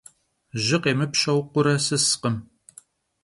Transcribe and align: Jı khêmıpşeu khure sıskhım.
Jı 0.63 0.77
khêmıpşeu 0.83 1.39
khure 1.51 1.75
sıskhım. 1.85 2.35